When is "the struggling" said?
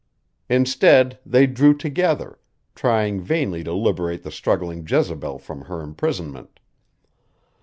4.23-4.83